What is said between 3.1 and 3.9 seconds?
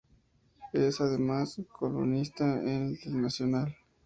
Nacional.